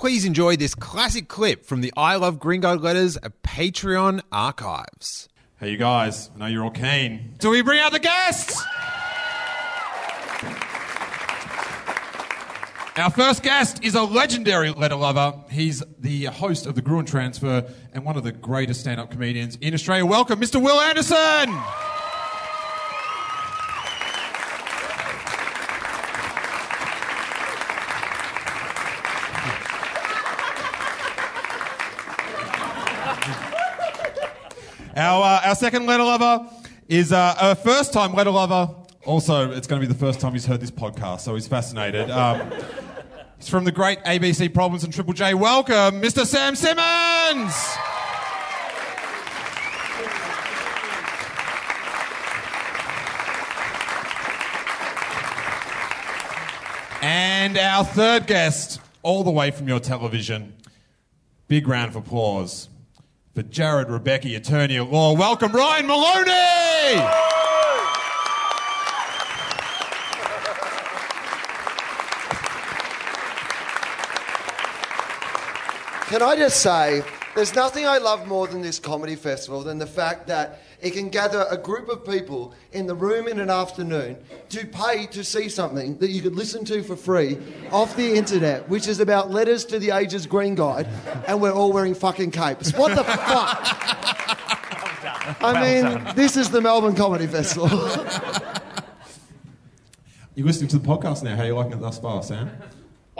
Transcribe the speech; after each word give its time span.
Please 0.00 0.24
enjoy 0.24 0.56
this 0.56 0.74
classic 0.74 1.28
clip 1.28 1.66
from 1.66 1.82
the 1.82 1.92
I 1.94 2.16
Love 2.16 2.38
Green 2.38 2.62
Guide 2.62 2.80
Letters 2.80 3.18
Patreon 3.42 4.22
archives. 4.32 5.28
Hey, 5.58 5.72
you 5.72 5.76
guys, 5.76 6.30
I 6.34 6.38
know 6.38 6.46
you're 6.46 6.64
all 6.64 6.70
keen. 6.70 7.34
Do 7.38 7.50
we 7.50 7.60
bring 7.60 7.80
out 7.80 7.92
the 7.92 7.98
guests? 7.98 8.64
Our 12.96 13.10
first 13.10 13.42
guest 13.42 13.84
is 13.84 13.94
a 13.94 14.02
legendary 14.02 14.70
letter 14.70 14.96
lover. 14.96 15.34
He's 15.50 15.82
the 15.98 16.24
host 16.24 16.64
of 16.64 16.76
the 16.76 16.80
Gruen 16.80 17.04
Transfer 17.04 17.70
and 17.92 18.02
one 18.02 18.16
of 18.16 18.24
the 18.24 18.32
greatest 18.32 18.80
stand 18.80 19.00
up 19.00 19.10
comedians 19.10 19.56
in 19.56 19.74
Australia. 19.74 20.06
Welcome, 20.06 20.40
Mr. 20.40 20.62
Wil 20.62 20.80
Anderson. 20.80 21.89
Our, 34.96 35.22
uh, 35.22 35.48
our 35.48 35.54
second 35.54 35.86
letter 35.86 36.02
lover 36.02 36.48
is 36.88 37.12
uh, 37.12 37.36
a 37.40 37.54
first 37.54 37.92
time 37.92 38.12
letter 38.12 38.30
lover. 38.30 38.74
Also, 39.04 39.52
it's 39.52 39.66
going 39.66 39.80
to 39.80 39.86
be 39.86 39.92
the 39.92 39.98
first 39.98 40.20
time 40.20 40.32
he's 40.32 40.46
heard 40.46 40.60
this 40.60 40.70
podcast, 40.70 41.20
so 41.20 41.34
he's 41.34 41.46
fascinated. 41.46 42.10
Um, 42.10 42.50
he's 43.38 43.48
from 43.48 43.64
the 43.64 43.72
great 43.72 44.02
ABC 44.04 44.52
Problems 44.52 44.82
and 44.82 44.92
Triple 44.92 45.12
J. 45.12 45.34
Welcome, 45.34 46.02
Mr. 46.02 46.26
Sam 46.26 46.56
Simmons! 46.56 47.54
And 57.02 57.56
our 57.56 57.84
third 57.84 58.26
guest, 58.26 58.80
all 59.02 59.22
the 59.22 59.30
way 59.30 59.52
from 59.52 59.68
your 59.68 59.80
television. 59.80 60.52
Big 61.48 61.66
round 61.66 61.88
of 61.88 61.96
applause 61.96 62.69
for 63.40 63.48
Jarrod 63.48 63.86
Rebecchi, 63.86 64.36
attorney 64.36 64.76
at 64.76 64.90
law. 64.90 65.14
Welcome, 65.14 65.52
Ryan 65.52 65.86
Moloney! 65.86 67.00
Can 76.08 76.22
I 76.22 76.34
just 76.36 76.60
say, 76.60 77.02
there's 77.34 77.54
nothing 77.54 77.86
I 77.86 77.98
love 77.98 78.26
more 78.26 78.46
than 78.46 78.60
this 78.60 78.78
comedy 78.78 79.14
festival 79.14 79.62
than 79.62 79.78
the 79.78 79.86
fact 79.86 80.26
that 80.26 80.60
it 80.82 80.92
can 80.92 81.08
gather 81.08 81.46
a 81.50 81.56
group 81.56 81.88
of 81.88 82.04
people 82.04 82.54
in 82.72 82.86
the 82.86 82.94
room 82.94 83.28
in 83.28 83.40
an 83.40 83.50
afternoon 83.50 84.16
to 84.48 84.66
pay 84.66 85.06
to 85.06 85.22
see 85.22 85.48
something 85.48 85.98
that 85.98 86.10
you 86.10 86.22
could 86.22 86.34
listen 86.34 86.64
to 86.66 86.82
for 86.82 86.96
free 86.96 87.38
off 87.70 87.96
the 87.96 88.14
internet, 88.14 88.68
which 88.68 88.88
is 88.88 89.00
about 89.00 89.30
letters 89.30 89.64
to 89.66 89.78
the 89.78 89.90
ages 89.90 90.26
green 90.26 90.54
guide, 90.54 90.86
and 91.26 91.40
we're 91.40 91.52
all 91.52 91.72
wearing 91.72 91.94
fucking 91.94 92.30
capes. 92.30 92.72
What 92.74 92.94
the 92.96 93.04
fuck? 93.04 93.76
I 95.42 95.60
mean, 95.60 96.14
this 96.14 96.36
is 96.36 96.50
the 96.50 96.60
Melbourne 96.60 96.94
Comedy 96.96 97.26
Festival. 97.26 97.68
You're 100.34 100.46
listening 100.46 100.68
to 100.68 100.78
the 100.78 100.86
podcast 100.86 101.22
now. 101.22 101.36
How 101.36 101.42
are 101.42 101.46
you 101.46 101.54
liking 101.54 101.72
it 101.72 101.80
thus 101.80 101.98
far, 101.98 102.22
Sam? 102.22 102.50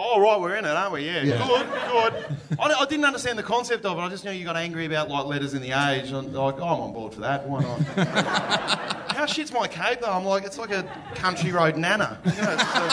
Oh, 0.02 0.18
right, 0.18 0.40
we're 0.40 0.56
in 0.56 0.64
it, 0.64 0.70
aren't 0.70 0.94
we? 0.94 1.04
Yeah. 1.04 1.20
Yeah. 1.22 1.46
Good, 1.46 1.66
good. 1.92 2.14
I, 2.58 2.72
I 2.72 2.86
didn't 2.86 3.04
understand 3.04 3.38
the 3.38 3.42
concept 3.42 3.84
of 3.84 3.98
it. 3.98 4.00
I 4.00 4.08
just 4.08 4.24
knew 4.24 4.30
you 4.30 4.46
got 4.46 4.56
angry 4.56 4.86
about 4.86 5.10
like 5.10 5.26
letters 5.26 5.52
in 5.52 5.60
the 5.60 5.72
age. 5.72 6.10
And 6.10 6.32
like, 6.32 6.54
oh, 6.58 6.64
I'm 6.64 6.80
on 6.80 6.94
board 6.94 7.12
for 7.12 7.20
that. 7.20 7.46
Why 7.46 7.60
not? 7.60 7.80
How 9.12 9.26
shit's 9.26 9.52
my 9.52 9.68
cape 9.68 10.00
though? 10.00 10.10
I'm 10.10 10.24
like, 10.24 10.44
it's 10.44 10.56
like 10.56 10.70
a 10.70 10.84
country 11.16 11.52
road 11.52 11.76
nana. 11.76 12.18
You 12.24 12.30
know, 12.30 12.52
it's 12.52 12.72
the, 12.72 12.88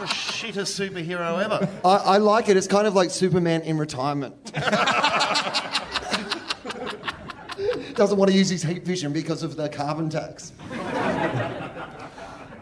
the 0.00 0.04
shittest 0.04 0.90
superhero 0.90 1.42
ever. 1.42 1.66
I, 1.82 1.96
I 1.96 2.18
like 2.18 2.50
it. 2.50 2.58
It's 2.58 2.66
kind 2.66 2.86
of 2.86 2.94
like 2.94 3.08
Superman 3.10 3.62
in 3.62 3.78
retirement. 3.78 4.34
Doesn't 7.94 8.18
want 8.18 8.30
to 8.30 8.36
use 8.36 8.50
his 8.50 8.62
heat 8.62 8.84
vision 8.84 9.14
because 9.14 9.42
of 9.42 9.56
the 9.56 9.70
carbon 9.70 10.10
tax. 10.10 10.52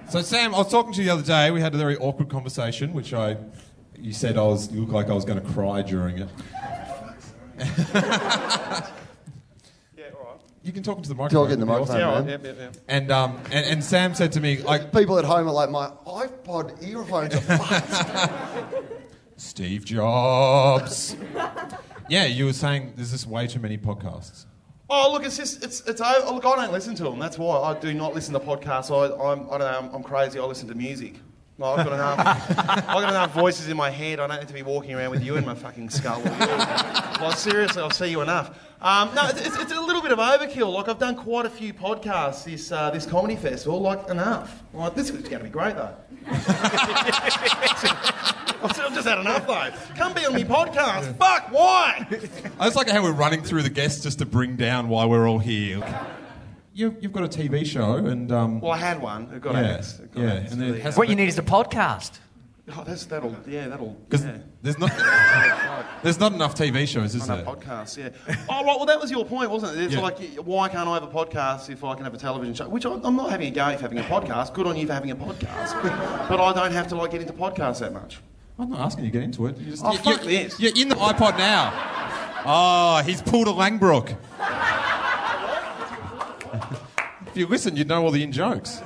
So, 0.08 0.22
Sam, 0.22 0.54
I 0.54 0.58
was 0.58 0.70
talking 0.70 0.92
to 0.92 1.00
you 1.00 1.06
the 1.06 1.12
other 1.14 1.22
day. 1.22 1.50
We 1.50 1.60
had 1.60 1.74
a 1.74 1.78
very 1.78 1.96
awkward 1.96 2.28
conversation, 2.28 2.92
which 2.92 3.12
I. 3.12 3.36
You 3.98 4.12
said 4.12 4.36
I 4.38 4.42
was. 4.42 4.70
You 4.70 4.80
looked 4.80 4.92
like 4.92 5.08
I 5.08 5.14
was 5.14 5.24
going 5.24 5.40
to 5.40 5.48
cry 5.52 5.82
during 5.82 6.18
it. 6.18 6.28
Yeah, 9.96 10.04
all 10.18 10.24
right. 10.24 10.40
You 10.62 10.72
can 10.72 10.82
talk 10.82 10.98
into 10.98 11.08
the 11.08 11.14
microphone. 11.14 11.44
Talk 11.46 11.52
in 11.52 11.60
the 11.60 11.66
it'd 11.66 11.76
be 11.78 11.82
awesome. 11.82 11.98
microphone. 12.00 12.28
Yeah, 12.28 12.38
man. 12.38 12.42
right. 12.42 12.56
Yep, 12.56 12.58
yep, 12.58 12.74
yep. 12.74 12.84
And, 12.88 13.10
um, 13.10 13.40
and, 13.50 13.66
and 13.66 13.84
Sam 13.84 14.14
said 14.14 14.32
to 14.32 14.40
me, 14.40 14.58
like, 14.58 14.92
People 14.92 15.18
at 15.18 15.24
home 15.24 15.48
are 15.48 15.52
like, 15.52 15.70
my 15.70 15.90
iPod 16.06 16.86
earphones 16.86 17.34
are 17.34 17.40
fucked. 17.40 18.74
Steve 19.38 19.84
Jobs. 19.86 21.16
yeah, 22.10 22.24
you 22.26 22.44
were 22.44 22.52
saying 22.52 22.92
there's 22.96 23.12
just 23.12 23.26
way 23.26 23.46
too 23.46 23.58
many 23.60 23.78
podcasts. 23.78 24.44
Oh, 24.88 25.10
look, 25.12 25.24
it's 25.24 25.36
just, 25.36 25.64
it's, 25.64 25.80
it's 25.82 26.00
over. 26.00 26.32
Look, 26.32 26.44
I 26.44 26.56
don't 26.56 26.72
listen 26.72 26.94
to 26.96 27.04
them. 27.04 27.18
That's 27.18 27.38
why 27.38 27.58
I 27.58 27.78
do 27.78 27.92
not 27.92 28.14
listen 28.14 28.32
to 28.34 28.40
podcasts. 28.40 28.90
I, 28.90 29.32
I'm, 29.32 29.46
I 29.50 29.58
don't 29.58 29.60
know, 29.60 29.78
I'm, 29.78 29.94
I'm 29.96 30.02
crazy. 30.02 30.38
I 30.38 30.44
listen 30.44 30.68
to 30.68 30.74
music. 30.74 31.14
Like, 31.58 31.78
I've 31.78 31.86
got 31.86 31.94
enough. 31.94 32.18
I've 32.68 32.84
got 32.84 33.08
enough 33.08 33.32
voices 33.32 33.68
in 33.68 33.76
my 33.76 33.90
head. 33.90 34.20
I 34.20 34.26
don't 34.26 34.38
need 34.38 34.48
to 34.48 34.54
be 34.54 34.62
walking 34.62 34.94
around 34.94 35.10
with 35.10 35.24
you 35.24 35.36
in 35.36 35.44
my 35.44 35.54
fucking 35.54 35.88
skull. 35.90 36.22
Like 36.22 37.38
seriously, 37.38 37.82
I'll 37.82 37.90
see 37.90 38.08
you 38.08 38.20
enough. 38.20 38.58
Um, 38.82 39.14
no, 39.14 39.26
it's, 39.26 39.40
it's, 39.40 39.58
it's 39.58 39.72
a 39.72 39.80
little 39.80 40.02
bit 40.02 40.12
of 40.12 40.18
overkill. 40.18 40.72
Like 40.72 40.88
I've 40.88 40.98
done 40.98 41.16
quite 41.16 41.46
a 41.46 41.50
few 41.50 41.72
podcasts 41.72 42.44
this 42.44 42.70
uh, 42.70 42.90
this 42.90 43.06
comedy 43.06 43.36
festival. 43.36 43.80
Like 43.80 44.06
enough. 44.10 44.62
Like 44.74 44.94
this 44.94 45.08
is 45.08 45.22
going 45.22 45.38
to 45.38 45.44
be 45.44 45.48
great 45.48 45.76
though. 45.76 45.96
I've 48.62 48.94
just 48.94 49.06
had 49.06 49.18
enough 49.18 49.46
though. 49.46 49.70
Come 49.94 50.12
be 50.14 50.26
on 50.26 50.32
my 50.32 50.44
podcast. 50.44 51.16
Fuck, 51.18 51.52
why? 51.52 52.06
I 52.58 52.64
just 52.64 52.76
like 52.76 52.88
how 52.88 53.02
we're 53.02 53.12
running 53.12 53.42
through 53.42 53.62
the 53.62 53.70
guests 53.70 54.02
just 54.02 54.18
to 54.18 54.26
bring 54.26 54.56
down 54.56 54.88
why 54.88 55.04
we're 55.06 55.28
all 55.28 55.38
here. 55.38 55.82
You, 56.74 56.96
you've 57.00 57.12
got 57.12 57.24
a 57.24 57.28
TV 57.28 57.64
show, 57.64 57.94
and 57.96 58.30
um, 58.32 58.60
Well, 58.60 58.72
I 58.72 58.76
had 58.76 59.00
one. 59.00 59.30
It 59.34 59.40
got 59.40 59.54
Yeah, 59.54 59.60
axed. 59.76 60.00
It 60.00 60.12
got 60.14 60.20
yeah, 60.22 60.34
axed 60.34 60.52
and 60.52 60.60
then 60.62 60.74
it 60.74 60.82
has- 60.82 60.96
What 60.96 61.08
you 61.08 61.14
need 61.16 61.28
is 61.28 61.38
a 61.38 61.42
podcast. 61.42 62.18
Oh, 62.68 62.82
that's, 62.84 63.06
that'll, 63.06 63.36
yeah, 63.46 63.68
that'll. 63.68 63.90
because 64.08 64.24
yeah. 64.24 64.38
there's 64.60 64.76
not 64.76 64.90
there's 66.02 66.18
not 66.18 66.32
enough 66.32 66.56
TV 66.56 66.86
shows, 66.88 67.14
is 67.14 67.24
there? 67.24 67.44
podcast, 67.44 67.96
yeah. 67.96 68.08
Oh, 68.48 68.64
right, 68.64 68.76
well, 68.76 68.86
that 68.86 69.00
was 69.00 69.08
your 69.08 69.24
point, 69.24 69.50
wasn't 69.50 69.76
it? 69.78 69.84
It's 69.84 69.94
Yeah. 69.94 70.00
like, 70.00 70.18
why 70.38 70.68
can't 70.68 70.88
I 70.88 70.94
have 70.94 71.04
a 71.04 71.06
podcast 71.06 71.70
if 71.70 71.84
I 71.84 71.94
can 71.94 72.02
have 72.02 72.14
a 72.14 72.18
television 72.18 72.54
show? 72.54 72.68
Which 72.68 72.84
I, 72.84 72.90
I'm 73.04 73.14
not 73.14 73.30
having 73.30 73.46
a 73.46 73.50
go 73.52 73.72
for 73.76 73.82
having 73.82 73.98
a 73.98 74.02
podcast. 74.02 74.52
Good 74.52 74.66
on 74.66 74.76
you 74.76 74.84
for 74.84 74.94
having 74.94 75.12
a 75.12 75.16
podcast. 75.16 75.80
but 76.28 76.40
I 76.40 76.52
don't 76.52 76.72
have 76.72 76.88
to, 76.88 76.96
like, 76.96 77.12
get 77.12 77.20
into 77.20 77.34
podcasts 77.34 77.78
that 77.78 77.92
much. 77.92 78.18
I'm 78.58 78.70
not 78.70 78.80
asking 78.80 79.04
you 79.04 79.10
to 79.12 79.18
get 79.18 79.22
into 79.22 79.46
it. 79.46 79.56
You 79.58 79.70
just, 79.70 79.84
Oh, 79.84 79.92
you, 79.92 79.98
fuck 79.98 80.24
you, 80.24 80.30
this. 80.30 80.58
You're 80.58 80.72
in 80.76 80.88
the 80.88 80.96
iPod 80.96 81.38
now. 81.38 81.72
Oh, 82.44 83.00
he's 83.06 83.22
pulled 83.22 83.46
a 83.46 83.52
Langbroek. 83.52 84.16
if 87.28 87.36
you 87.36 87.46
listen, 87.46 87.76
you'd 87.76 87.86
know 87.86 88.02
all 88.04 88.10
the 88.10 88.24
in 88.24 88.32
jokes. 88.32 88.82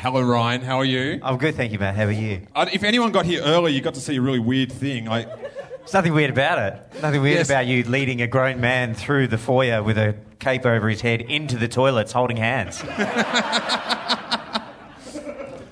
Hello, 0.00 0.22
Ryan. 0.22 0.62
How 0.62 0.78
are 0.78 0.84
you? 0.84 1.20
I'm 1.22 1.36
good, 1.36 1.54
thank 1.56 1.72
you, 1.72 1.78
Matt. 1.78 1.94
How 1.94 2.04
are 2.04 2.10
you? 2.10 2.46
Uh, 2.54 2.66
if 2.72 2.82
anyone 2.84 3.12
got 3.12 3.26
here 3.26 3.42
early, 3.42 3.72
you 3.72 3.80
got 3.82 3.94
to 3.94 4.00
see 4.00 4.16
a 4.16 4.20
really 4.22 4.38
weird 4.38 4.72
thing. 4.72 5.08
I, 5.08 5.24
There's 5.24 5.92
nothing 5.92 6.14
weird 6.14 6.30
about 6.30 6.58
it. 6.58 7.02
Nothing 7.02 7.20
weird 7.20 7.36
Yes. 7.38 7.50
about 7.50 7.66
you 7.66 7.82
leading 7.84 8.22
a 8.22 8.26
grown 8.26 8.60
man 8.60 8.94
through 8.94 9.26
the 9.28 9.36
foyer 9.36 9.82
with 9.82 9.98
a 9.98 10.14
cape 10.38 10.64
over 10.64 10.88
his 10.88 11.02
head 11.02 11.20
into 11.20 11.58
the 11.58 11.68
toilets 11.68 12.12
holding 12.12 12.38
hands. 12.38 12.82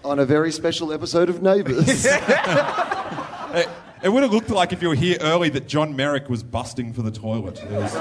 On 0.04 0.18
a 0.18 0.26
very 0.26 0.52
special 0.52 0.92
episode 0.92 1.30
of 1.30 1.40
Neighbours. 1.42 1.86
it, 1.88 3.68
it 4.02 4.08
would 4.10 4.22
have 4.22 4.32
looked 4.32 4.50
like 4.50 4.72
if 4.74 4.82
you 4.82 4.88
were 4.88 4.94
here 4.94 5.16
early 5.22 5.48
that 5.50 5.66
John 5.68 5.96
Merrick 5.96 6.28
was 6.28 6.42
busting 6.42 6.92
for 6.92 7.00
the 7.02 7.10
toilet. 7.10 7.62
It 7.62 7.70
was- 7.70 7.94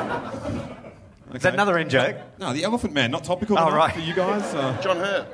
Is 1.36 1.42
that 1.44 1.54
another 1.54 1.78
in 1.78 1.88
joke? 1.90 2.18
no, 2.38 2.52
the 2.54 2.64
Elephant 2.66 2.94
Man, 2.94 3.12
not 3.12 3.24
topical 3.24 3.58
Oh, 3.58 3.64
enough 3.68 3.74
right. 3.78 3.94
for 3.94 4.00
you 4.02 4.14
guys. 4.14 4.44
Uh, 4.54 4.78
John 4.82 4.98
Hurt. 4.98 5.28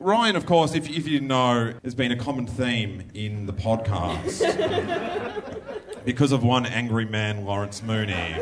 Ryan, 0.00 0.36
of 0.36 0.46
course, 0.46 0.74
if, 0.74 0.88
if 0.88 1.08
you 1.08 1.20
know, 1.20 1.74
has 1.82 1.94
been 1.94 2.12
a 2.12 2.16
common 2.16 2.46
theme 2.46 3.10
in 3.14 3.46
the 3.46 3.52
podcast 3.52 4.44
because 6.04 6.30
of 6.30 6.44
one 6.44 6.66
angry 6.66 7.04
man, 7.04 7.44
Lawrence 7.44 7.82
Mooney. 7.82 8.36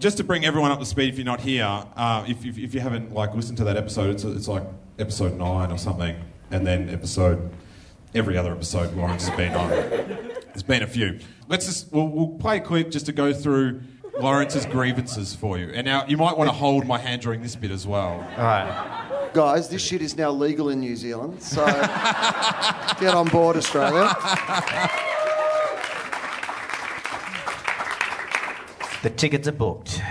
Just 0.00 0.16
to 0.16 0.24
bring 0.24 0.44
everyone 0.44 0.72
up 0.72 0.80
to 0.80 0.86
speed, 0.86 1.10
if 1.10 1.18
you're 1.18 1.24
not 1.24 1.40
here, 1.40 1.64
uh, 1.64 2.24
if, 2.26 2.44
if, 2.44 2.58
if 2.58 2.74
you 2.74 2.80
haven't 2.80 3.14
like 3.14 3.32
listened 3.34 3.58
to 3.58 3.64
that 3.64 3.76
episode, 3.76 4.10
it's, 4.10 4.24
it's 4.24 4.48
like 4.48 4.64
episode 4.98 5.38
nine 5.38 5.70
or 5.70 5.78
something, 5.78 6.16
and 6.50 6.66
then 6.66 6.88
episode 6.88 7.50
every 8.12 8.36
other 8.36 8.50
episode 8.50 8.94
Lawrence 8.94 9.28
has 9.28 9.36
been 9.36 9.54
on. 9.54 9.70
There's 9.70 10.64
been 10.64 10.82
a 10.82 10.86
few. 10.88 11.20
Let's 11.46 11.66
just 11.66 11.92
we'll, 11.92 12.08
we'll 12.08 12.38
play 12.38 12.56
a 12.56 12.60
clip 12.60 12.90
just 12.90 13.06
to 13.06 13.12
go 13.12 13.32
through 13.32 13.82
Lawrence's 14.18 14.66
grievances 14.66 15.36
for 15.36 15.58
you. 15.58 15.70
And 15.72 15.84
now 15.84 16.06
you 16.06 16.16
might 16.16 16.36
want 16.36 16.50
to 16.50 16.54
hold 16.54 16.86
my 16.86 16.98
hand 16.98 17.22
during 17.22 17.40
this 17.40 17.54
bit 17.54 17.70
as 17.70 17.86
well. 17.86 18.14
All 18.36 18.44
right. 18.44 19.07
Guys, 19.38 19.68
this 19.68 19.80
shit 19.80 20.02
is 20.02 20.16
now 20.16 20.32
legal 20.32 20.68
in 20.70 20.80
New 20.80 20.96
Zealand, 20.96 21.40
so 21.40 21.64
get 23.00 23.14
on 23.14 23.28
board, 23.28 23.56
Australia. 23.56 24.12
The 29.04 29.10
tickets 29.10 29.46
are 29.46 29.52
booked. 29.52 30.02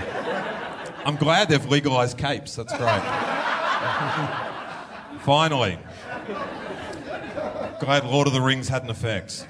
I'm 1.04 1.18
glad 1.18 1.50
they've 1.50 1.66
legalised 1.66 2.18
capes. 2.18 2.56
That's 2.56 2.72
great. 2.78 3.02
Finally. 5.24 5.78
Glad 7.82 8.06
Lord 8.06 8.28
of 8.28 8.34
the 8.34 8.40
Rings 8.40 8.70
had 8.70 8.86
an 8.86 8.90
effect. 8.90 9.46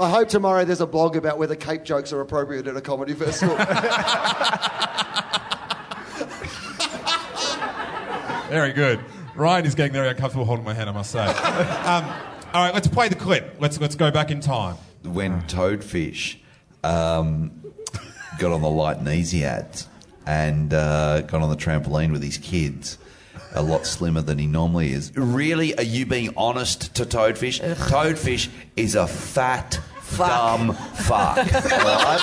I 0.00 0.08
hope 0.08 0.30
tomorrow 0.30 0.64
there's 0.64 0.80
a 0.80 0.86
blog 0.86 1.16
about 1.16 1.36
whether 1.36 1.54
cape 1.54 1.84
jokes 1.84 2.14
are 2.14 2.22
appropriate 2.22 2.66
at 2.66 2.78
a 2.78 2.80
comedy 2.80 3.12
festival. 3.12 3.58
Very 8.50 8.72
good. 8.72 8.98
Ryan 9.36 9.64
is 9.64 9.76
getting 9.76 9.92
very 9.92 10.08
uncomfortable 10.08 10.44
holding 10.44 10.64
my 10.64 10.74
hand, 10.74 10.90
I 10.90 10.92
must 10.92 11.12
say. 11.12 11.24
Um, 11.90 12.04
all 12.52 12.64
right, 12.64 12.74
let's 12.74 12.88
play 12.88 13.08
the 13.08 13.14
clip. 13.14 13.56
Let's 13.60 13.80
let's 13.80 13.94
go 13.94 14.10
back 14.10 14.32
in 14.32 14.40
time. 14.40 14.76
when 15.04 15.42
Toadfish 15.42 16.36
um, 16.82 17.52
got 18.38 18.50
on 18.50 18.60
the 18.60 18.68
light 18.68 18.98
and 18.98 19.08
easy 19.08 19.44
ads 19.44 19.88
and 20.26 20.74
uh, 20.74 21.20
got 21.22 21.42
on 21.42 21.48
the 21.50 21.56
trampoline 21.56 22.10
with 22.10 22.22
his 22.24 22.38
kids. 22.38 22.98
A 23.54 23.62
lot 23.62 23.86
slimmer 23.86 24.20
than 24.20 24.38
he 24.38 24.46
normally 24.46 24.92
is. 24.92 25.16
Really? 25.16 25.76
Are 25.76 25.84
you 25.84 26.06
being 26.06 26.34
honest 26.36 26.94
to 26.96 27.04
Toadfish? 27.04 27.60
Toadfish 27.76 28.48
is 28.76 28.94
a 28.96 29.06
fat, 29.06 29.78
dumb 30.16 30.74
fuck. 30.74 31.38
alright? 31.38 32.20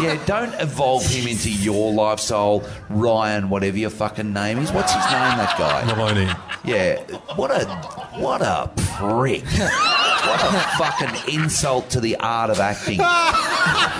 Yeah, 0.00 0.22
don't 0.26 0.54
evolve 0.60 1.04
him 1.06 1.28
into 1.28 1.50
your 1.50 1.92
lifestyle, 1.92 2.62
Ryan, 2.88 3.50
whatever 3.50 3.78
your 3.78 3.90
fucking 3.90 4.32
name 4.32 4.58
is. 4.58 4.72
What's 4.72 4.92
his 4.92 5.04
name, 5.04 5.36
that 5.36 5.56
guy? 5.58 5.84
Moloney. 5.84 6.30
Yeah, 6.64 7.00
what 7.36 7.50
a 7.50 7.66
what 8.18 8.42
a 8.42 8.70
prick. 8.98 9.44
What 9.44 10.44
a 10.44 10.60
fucking 10.78 11.34
insult 11.34 11.90
to 11.90 12.00
the 12.00 12.16
art 12.16 12.50
of 12.50 12.60
acting. 12.60 12.98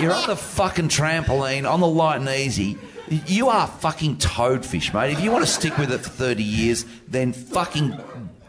You're 0.00 0.12
on 0.12 0.26
the 0.26 0.36
fucking 0.36 0.88
trampoline, 0.88 1.70
on 1.70 1.80
the 1.80 1.86
light 1.88 2.16
and 2.20 2.28
easy. 2.28 2.78
You 3.08 3.48
are 3.48 3.66
fucking 3.66 4.16
toadfish, 4.16 4.94
mate. 4.94 5.12
If 5.12 5.20
you 5.20 5.32
want 5.32 5.44
to 5.44 5.50
stick 5.50 5.76
with 5.78 5.90
it 5.92 5.98
for 5.98 6.10
30 6.10 6.42
years, 6.42 6.84
then 7.08 7.32
fucking 7.32 7.90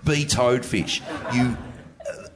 be 0.03 0.25
toadfish. 0.25 1.01
You 1.33 1.57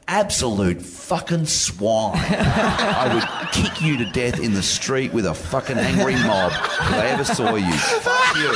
absolute 0.08 0.80
fucking 0.82 1.46
swine. 1.46 2.16
I 2.16 3.12
would 3.14 3.24
kick 3.52 3.80
you 3.82 3.96
to 3.98 4.04
death 4.06 4.40
in 4.40 4.54
the 4.54 4.62
street 4.62 5.12
with 5.12 5.26
a 5.26 5.34
fucking 5.34 5.78
angry 5.78 6.14
mob 6.14 6.52
if 6.52 6.80
I 6.80 7.06
ever 7.08 7.24
saw 7.24 7.54
you. 7.54 7.72
Fuck 7.72 8.36
you. 8.36 8.54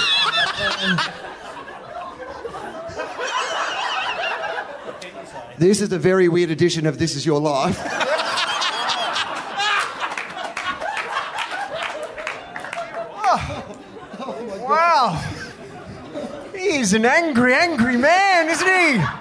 this 5.59 5.81
is 5.81 5.93
a 5.93 5.99
very 5.99 6.29
weird 6.29 6.51
edition 6.51 6.87
of 6.87 6.99
This 6.99 7.17
Is 7.17 7.27
Your 7.27 7.41
Life. 7.41 7.79
Wow. 14.71 15.21
He's 16.55 16.93
an 16.95 17.05
angry, 17.05 17.55
angry 17.55 17.97
man, 17.97 18.49
isn't 18.49 18.67
he? 18.69 19.20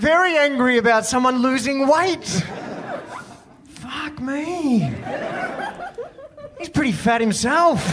Very 0.00 0.38
angry 0.38 0.78
about 0.78 1.04
someone 1.04 1.42
losing 1.42 1.86
weight. 1.86 2.24
Fuck 3.66 4.18
me. 4.18 4.90
He's 6.58 6.70
pretty 6.70 6.92
fat 6.92 7.20
himself. 7.20 7.84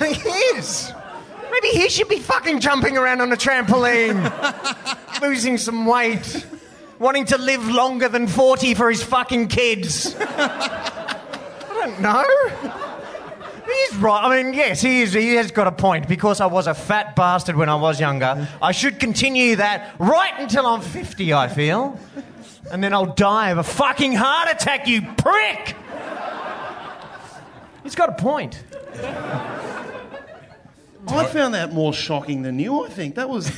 he 0.00 0.30
is. 0.58 0.92
Maybe 1.52 1.68
he 1.68 1.88
should 1.88 2.08
be 2.08 2.18
fucking 2.18 2.58
jumping 2.58 2.98
around 2.98 3.20
on 3.20 3.30
a 3.30 3.36
trampoline, 3.36 4.20
losing 5.22 5.56
some 5.56 5.86
weight, 5.86 6.44
wanting 6.98 7.26
to 7.26 7.38
live 7.38 7.64
longer 7.68 8.08
than 8.08 8.26
40 8.26 8.74
for 8.74 8.90
his 8.90 9.04
fucking 9.04 9.46
kids. 9.46 10.16
I 10.18 10.88
don't 11.72 12.00
know. 12.00 12.88
Right. 13.98 14.24
I 14.24 14.42
mean, 14.42 14.54
yes, 14.54 14.80
he, 14.80 15.02
is, 15.02 15.12
he 15.12 15.34
has 15.34 15.50
got 15.50 15.66
a 15.66 15.72
point. 15.72 16.08
Because 16.08 16.40
I 16.40 16.46
was 16.46 16.66
a 16.66 16.74
fat 16.74 17.16
bastard 17.16 17.56
when 17.56 17.68
I 17.68 17.74
was 17.74 18.00
younger, 18.00 18.48
I 18.62 18.72
should 18.72 19.00
continue 19.00 19.56
that 19.56 19.94
right 19.98 20.32
until 20.38 20.66
I'm 20.66 20.80
50, 20.80 21.32
I 21.32 21.48
feel. 21.48 21.98
And 22.70 22.82
then 22.82 22.94
I'll 22.94 23.14
die 23.14 23.50
of 23.50 23.58
a 23.58 23.62
fucking 23.62 24.12
heart 24.12 24.48
attack, 24.50 24.86
you 24.86 25.02
prick! 25.16 25.76
He's 27.82 27.94
got 27.94 28.10
a 28.10 28.22
point. 28.22 28.62
I 31.08 31.24
found 31.26 31.54
that 31.54 31.72
more 31.72 31.92
shocking 31.92 32.42
than 32.42 32.58
you, 32.58 32.84
I 32.84 32.88
think. 32.88 33.16
That 33.16 33.28
was. 33.28 33.50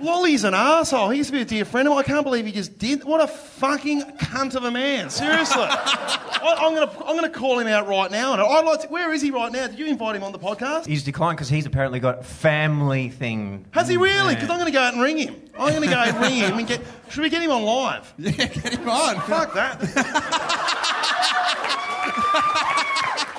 Lolly's 0.00 0.44
an 0.44 0.54
asshole. 0.54 1.10
He 1.10 1.18
used 1.18 1.30
to 1.30 1.36
be 1.36 1.42
a 1.42 1.44
dear 1.44 1.64
friend 1.64 1.88
of 1.88 1.94
mine. 1.94 2.04
I 2.04 2.06
can't 2.06 2.24
believe 2.24 2.46
he 2.46 2.52
just 2.52 2.78
did. 2.78 3.04
What 3.04 3.20
a 3.20 3.26
fucking 3.26 4.02
cunt 4.18 4.54
of 4.54 4.64
a 4.64 4.70
man. 4.70 5.10
Seriously. 5.10 5.62
I, 5.68 6.56
I'm 6.60 6.74
going 6.74 6.88
to 6.88 6.98
I'm 7.06 7.16
gonna 7.16 7.28
call 7.30 7.58
him 7.58 7.66
out 7.66 7.86
right 7.88 8.10
now. 8.10 8.32
And 8.32 8.42
I'd 8.42 8.64
like 8.64 8.82
to, 8.82 8.88
where 8.88 9.12
is 9.12 9.22
he 9.22 9.30
right 9.30 9.50
now? 9.50 9.66
Did 9.66 9.78
you 9.78 9.86
invite 9.86 10.16
him 10.16 10.22
on 10.22 10.32
the 10.32 10.38
podcast? 10.38 10.86
He's 10.86 11.02
declined 11.04 11.36
because 11.38 11.48
he's 11.48 11.66
apparently 11.66 12.00
got 12.00 12.24
family 12.24 13.08
thing. 13.10 13.66
Has 13.72 13.88
he 13.88 13.96
really? 13.96 14.34
Because 14.34 14.50
I'm 14.50 14.58
going 14.58 14.70
to 14.70 14.72
go 14.72 14.80
out 14.80 14.94
and 14.94 15.02
ring 15.02 15.18
him. 15.18 15.34
I'm 15.58 15.70
going 15.70 15.82
to 15.82 15.94
go 15.94 16.00
and 16.00 16.20
ring 16.20 16.34
him 16.34 16.58
and 16.58 16.66
get. 16.68 16.80
Should 17.08 17.22
we 17.22 17.30
get 17.30 17.42
him 17.42 17.50
on 17.50 17.62
live? 17.64 18.12
Yeah, 18.18 18.30
get 18.32 18.74
him 18.74 18.88
on. 18.88 19.20
Fuck 19.22 19.54
that. 19.54 19.80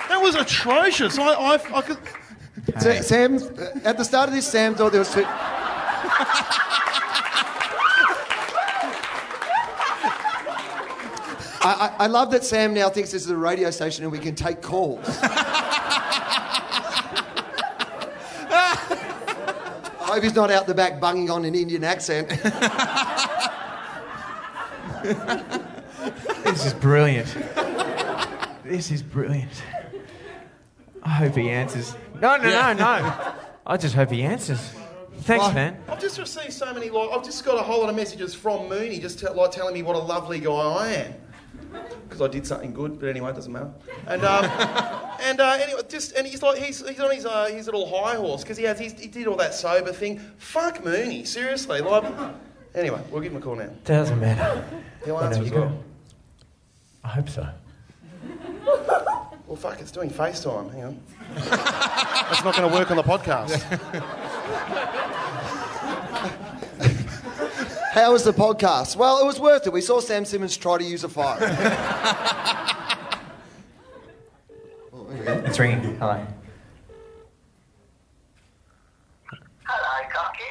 that 0.09 0.19
was 0.21 0.35
atrocious. 0.35 1.17
I, 1.17 1.33
I, 1.33 1.53
I 1.77 1.81
could. 1.81 1.97
Sa- 2.79 3.01
Sam, 3.01 3.35
at 3.83 3.97
the 3.97 4.03
start 4.03 4.29
of 4.29 4.35
this, 4.35 4.47
Sam 4.47 4.75
thought 4.75 4.91
there 4.91 5.01
was. 5.01 5.15
Two... 6.01 6.09
I, 11.59 11.95
I, 11.99 12.03
I 12.03 12.07
love 12.07 12.31
that 12.31 12.45
Sam 12.45 12.73
now 12.73 12.89
thinks 12.89 13.11
this 13.11 13.23
is 13.25 13.29
a 13.29 13.35
radio 13.35 13.71
station 13.71 14.03
and 14.03 14.11
we 14.11 14.19
can 14.19 14.35
take 14.35 14.61
calls. 14.61 15.05
I 19.99 20.19
hope 20.19 20.23
he's 20.23 20.35
not 20.35 20.49
out 20.49 20.65
the 20.65 20.73
back 20.73 21.01
bunging 21.01 21.29
on 21.29 21.43
an 21.45 21.53
Indian 21.55 21.83
accent. 21.83 22.29
This 26.43 26.65
is 26.65 26.73
brilliant. 26.75 27.35
This 28.63 28.89
is 28.89 29.03
brilliant. 29.03 29.61
I 31.03 31.09
hope 31.09 31.35
he 31.35 31.49
answers. 31.49 31.95
No, 32.21 32.37
no, 32.37 32.49
no, 32.49 32.73
no. 32.73 33.33
I 33.65 33.77
just 33.77 33.93
hope 33.95 34.11
he 34.11 34.23
answers. 34.23 34.73
Thanks, 35.19 35.45
Well, 35.45 35.53
man. 35.53 35.77
I've 35.87 35.99
just 35.99 36.17
received 36.19 36.53
so 36.53 36.73
many. 36.73 36.89
Like, 36.89 37.09
I've 37.11 37.23
just 37.23 37.43
got 37.43 37.55
a 37.59 37.63
whole 37.63 37.81
lot 37.81 37.89
of 37.89 37.95
messages 37.95 38.33
from 38.33 38.69
Mooney, 38.69 38.99
just 38.99 39.19
te- 39.19 39.29
like 39.29 39.51
telling 39.51 39.73
me 39.73 39.83
what 39.83 39.95
a 39.95 39.99
lovely 39.99 40.39
guy 40.39 40.51
I 40.51 40.87
am. 40.93 41.13
Because 42.03 42.21
I 42.21 42.27
did 42.27 42.47
something 42.47 42.73
good, 42.73 42.99
but 42.99 43.09
anyway, 43.09 43.31
it 43.31 43.35
doesn't 43.35 43.51
matter. 43.51 43.71
And 44.07 44.23
um, 44.23 44.45
and 45.21 45.39
uh, 45.41 45.57
anyway, 45.61 45.81
just 45.89 46.13
and 46.15 46.25
he's 46.25 46.41
like 46.41 46.57
he's, 46.57 46.87
he's 46.87 46.99
on 46.99 47.13
his 47.13 47.25
uh, 47.25 47.45
his 47.47 47.65
little 47.65 47.85
high 47.87 48.15
horse 48.15 48.41
because 48.43 48.57
he 48.57 48.63
has 48.63 48.79
he's, 48.79 48.97
he 48.99 49.07
did 49.07 49.27
all 49.27 49.35
that 49.35 49.53
sober 49.53 49.91
thing. 49.91 50.19
Fuck 50.37 50.83
Mooney, 50.85 51.25
seriously. 51.25 51.81
Like, 51.81 52.03
anyway, 52.73 53.01
we'll 53.11 53.21
give 53.21 53.31
him 53.33 53.37
a 53.39 53.41
call 53.41 53.55
now. 53.55 53.69
Doesn't 53.83 54.19
matter. 54.19 54.63
He'll 55.03 55.19
answer 55.19 55.41
as 55.41 55.49
you 55.49 55.55
well. 55.55 55.83
I 57.03 57.09
hope 57.09 57.29
so. 57.29 57.47
Well, 59.47 59.55
fuck, 59.55 59.79
it's 59.79 59.91
doing 59.91 60.09
FaceTime. 60.09 60.71
Hang 60.73 60.83
on. 60.83 60.99
That's 61.35 62.43
not 62.43 62.55
going 62.55 62.69
to 62.69 62.75
work 62.75 62.91
on 62.91 62.97
the 62.97 63.03
podcast. 63.03 63.63
How 67.97 68.11
was 68.11 68.23
the 68.23 68.31
podcast? 68.31 68.95
Well, 68.95 69.17
it 69.23 69.25
was 69.25 69.39
worth 69.39 69.65
it. 69.65 69.73
We 69.73 69.81
saw 69.81 69.99
Sam 69.99 70.23
Simmons 70.23 70.55
try 70.55 70.77
to 70.77 70.83
use 70.83 71.03
a 71.03 71.09
phone. 71.09 71.39
It's 75.25 75.57
ringing. 75.57 75.95
Hello. 75.97 76.23
Hello, 79.65 80.09
Cocky. 80.13 80.43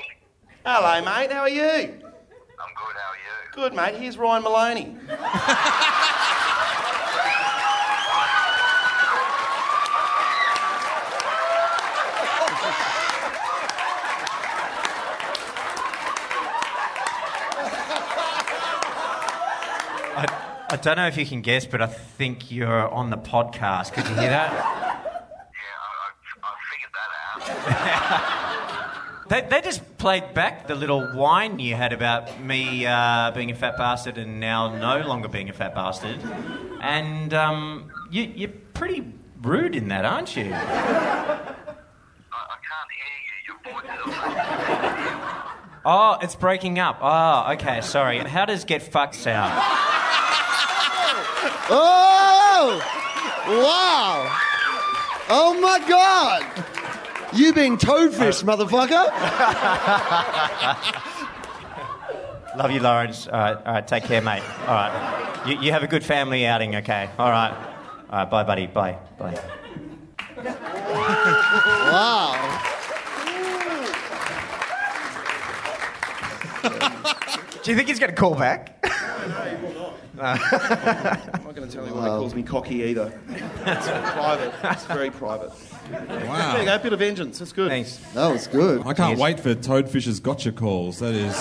Hello, 0.64 1.04
mate. 1.04 1.30
How 1.30 1.42
are 1.42 1.48
you? 1.48 1.62
I'm 1.62 1.92
good, 1.94 2.96
how 2.96 3.12
are 3.12 3.16
you? 3.16 3.52
Good, 3.52 3.74
mate. 3.74 3.94
Here's 3.94 4.18
Ryan 4.18 4.42
Moloney. 4.42 4.96
I, 20.16 20.66
I 20.70 20.76
don't 20.76 20.96
know 20.96 21.06
if 21.06 21.16
you 21.16 21.26
can 21.26 21.42
guess, 21.42 21.66
but 21.66 21.82
I 21.82 21.86
think 21.86 22.50
you're 22.50 22.88
on 22.88 23.10
the 23.10 23.18
podcast. 23.18 23.92
Could 23.92 24.04
you 24.08 24.14
hear 24.14 24.30
that? 24.30 24.52
Yeah, 24.52 24.58
I, 24.62 26.08
I, 26.08 26.12
I 26.42 26.54
figured 26.70 26.92
that 26.94 27.70
out. 27.70 28.42
They, 29.28 29.40
they 29.40 29.60
just 29.60 29.98
played 29.98 30.34
back 30.34 30.68
the 30.68 30.76
little 30.76 31.04
whine 31.04 31.58
you 31.58 31.74
had 31.74 31.92
about 31.92 32.40
me 32.40 32.86
uh, 32.86 33.32
being 33.32 33.50
a 33.50 33.56
fat 33.56 33.76
bastard 33.76 34.18
and 34.18 34.38
now 34.38 34.76
no 34.76 35.04
longer 35.04 35.26
being 35.26 35.48
a 35.48 35.52
fat 35.52 35.74
bastard. 35.74 36.20
And 36.80 37.34
um, 37.34 37.90
you, 38.08 38.22
you're 38.22 38.52
pretty 38.72 39.04
rude 39.42 39.74
in 39.74 39.88
that, 39.88 40.04
aren't 40.04 40.36
you? 40.36 40.44
I, 40.44 40.58
I 42.38 42.56
can't 42.62 42.90
hear 42.94 43.16
you. 43.26 43.48
Your 43.48 43.58
voice 43.74 43.90
is. 44.06 44.14
Oh, 45.84 46.18
it's 46.22 46.36
breaking 46.36 46.78
up. 46.78 46.98
Oh, 47.00 47.52
okay, 47.54 47.80
sorry. 47.80 48.18
How 48.18 48.44
does 48.44 48.64
get 48.64 48.82
fucked 48.82 49.16
sound? 49.16 49.60
Oh! 51.70 52.80
Wow! 53.48 54.36
Oh 55.28 55.58
my 55.60 55.78
God! 55.88 56.44
You 57.32 57.52
being 57.52 57.76
toadfish, 57.76 58.42
motherfucker! 58.44 59.06
Love 62.56 62.70
you, 62.70 62.80
Lawrence. 62.80 63.26
All 63.28 63.38
right, 63.38 63.56
all 63.56 63.74
right, 63.74 63.86
take 63.86 64.04
care, 64.04 64.22
mate. 64.22 64.42
All 64.60 64.74
right. 64.74 65.42
You, 65.46 65.60
you 65.60 65.72
have 65.72 65.82
a 65.82 65.86
good 65.86 66.02
family 66.02 66.46
outing, 66.46 66.76
okay? 66.76 67.10
All 67.18 67.30
right. 67.30 67.52
All 68.08 68.18
right, 68.20 68.30
bye, 68.30 68.44
buddy. 68.44 68.66
Bye. 68.66 68.96
Bye. 69.18 69.38
Wow. 71.92 72.32
Do 77.62 77.70
you 77.70 77.76
think 77.76 77.88
he's 77.88 77.98
going 77.98 78.10
to 78.10 78.16
call 78.16 78.34
back? 78.34 78.82
I'm 80.20 81.44
not 81.44 81.54
going 81.54 81.68
to 81.68 81.74
tell 81.74 81.86
you 81.86 81.94
why 81.94 82.02
he 82.02 82.08
calls 82.08 82.34
me 82.34 82.42
um, 82.42 82.48
cocky 82.48 82.82
either. 82.84 83.12
It's 83.28 83.86
private. 83.86 84.54
It's 84.64 84.84
very 84.86 85.10
private. 85.10 85.50
There 85.90 86.20
you 86.22 86.26
Wow. 86.28 86.64
go, 86.64 86.74
a 86.74 86.78
bit 86.78 86.92
of 86.92 86.98
vengeance. 86.98 87.38
That's 87.38 87.52
good. 87.52 87.68
Thanks. 87.68 87.98
That 88.14 88.28
was 88.28 88.46
good. 88.46 88.86
I 88.86 88.94
can't 88.94 89.18
wait 89.18 89.40
for 89.40 89.54
Toadfish's 89.54 90.20
gotcha 90.20 90.52
calls. 90.52 90.98
That 91.00 91.14
is. 91.14 91.34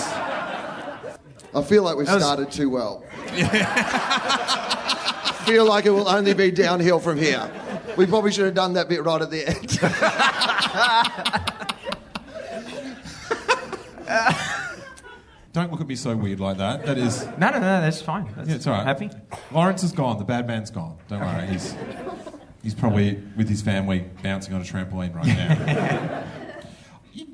I 1.54 1.62
feel 1.62 1.82
like 1.82 1.96
we've 1.96 2.08
was- 2.08 2.22
started 2.22 2.50
too 2.50 2.70
well. 2.70 3.02
feel 5.46 5.64
like 5.64 5.86
it 5.86 5.90
will 5.90 6.08
only 6.08 6.34
be 6.34 6.50
downhill 6.50 6.98
from 6.98 7.18
here. 7.18 7.50
We 7.96 8.06
probably 8.06 8.32
should 8.32 8.46
have 8.46 8.54
done 8.54 8.72
that 8.74 8.88
bit 8.88 9.04
right 9.04 9.22
at 9.22 9.30
the 9.30 9.46
end. 9.46 9.78
Don't 15.56 15.72
look 15.72 15.80
at 15.80 15.86
me 15.86 15.96
so 15.96 16.14
weird 16.14 16.38
like 16.38 16.58
that. 16.58 16.84
That 16.84 16.98
is. 16.98 17.24
No, 17.38 17.48
no, 17.48 17.52
no, 17.52 17.60
that's 17.60 18.02
fine. 18.02 18.30
That's 18.36 18.46
Yeah, 18.46 18.56
it's 18.56 18.66
all 18.66 18.74
right. 18.74 18.84
Happy? 18.84 19.08
Lawrence 19.50 19.82
is 19.82 19.90
gone. 19.90 20.18
The 20.18 20.24
bad 20.24 20.46
man's 20.46 20.70
gone. 20.70 20.98
Don't 21.08 21.20
worry. 21.20 21.46
He's 21.46 21.74
he's 22.62 22.74
probably 22.74 23.22
with 23.38 23.48
his 23.48 23.62
family 23.62 24.04
bouncing 24.22 24.52
on 24.52 24.60
a 24.60 24.64
trampoline 24.64 25.14
right 25.14 25.26
now. 25.26 26.24
you 27.14 27.28